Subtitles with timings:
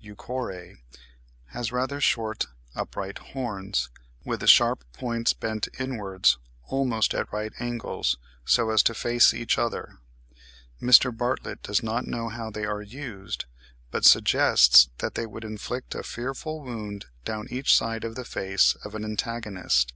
[0.00, 0.76] euchore)
[1.46, 3.88] has rather short upright horns,
[4.24, 9.58] with the sharp points bent inwards almost at right angles, so as to face each
[9.58, 9.98] other;
[10.80, 11.10] Mr.
[11.10, 13.44] Bartlett does not know how they are used,
[13.90, 18.76] but suggests that they would inflict a fearful wound down each side of the face
[18.84, 19.94] of an antagonist.